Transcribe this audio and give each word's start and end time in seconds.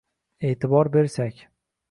e’tibor 0.49 0.91
bersak 0.97 1.47